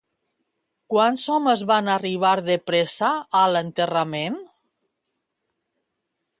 [0.93, 3.11] Quants homes van arribar de pressa
[3.43, 4.43] a l'enterrament?